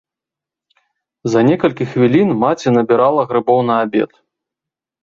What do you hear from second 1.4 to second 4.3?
некалькі хвілін маці набірала грыбоў на абед.